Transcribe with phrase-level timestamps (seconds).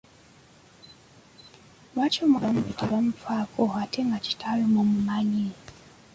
[1.93, 5.45] Lwaki omwana oyo temumufaako ate nga kitaawe mumumanyi?